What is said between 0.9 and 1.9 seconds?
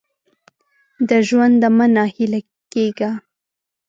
د ژونده مه